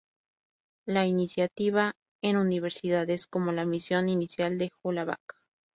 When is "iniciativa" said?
1.05-1.93